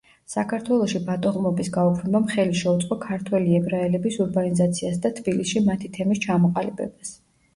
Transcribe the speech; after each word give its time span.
საქართველოში 0.33 0.99
ბატონყმობის 1.09 1.67
გაუქმებამ 1.75 2.23
ხელი 2.31 2.55
შეუწყო 2.61 2.97
ქართველი 3.03 3.53
ებრაელების 3.59 4.17
ურბანიზაციას 4.25 4.97
და 5.05 5.11
თბილისში 5.19 5.63
მათი 5.69 5.91
თემის 5.99 6.23
ჩამოყალიბებას. 6.27 7.15